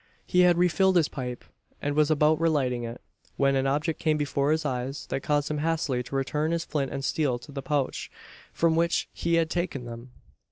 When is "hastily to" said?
5.59-6.15